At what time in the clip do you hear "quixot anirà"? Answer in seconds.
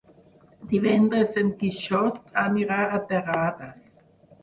1.61-2.83